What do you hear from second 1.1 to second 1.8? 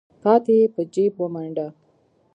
ومنډه.